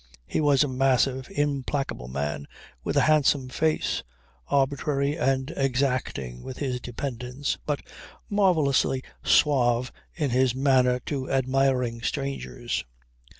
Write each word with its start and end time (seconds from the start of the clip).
He 0.25 0.41
was 0.41 0.63
a 0.63 0.67
massive, 0.67 1.29
implacable 1.29 2.07
man 2.07 2.47
with 2.83 2.97
a 2.97 3.01
handsome 3.01 3.49
face, 3.49 4.01
arbitrary 4.47 5.15
and 5.15 5.53
exacting 5.55 6.41
with 6.41 6.57
his 6.57 6.81
dependants, 6.81 7.59
but 7.67 7.81
marvellously 8.27 9.03
suave 9.23 9.91
in 10.15 10.31
his 10.31 10.55
manner 10.55 10.99
to 11.01 11.29
admiring 11.29 12.01
strangers. 12.01 12.83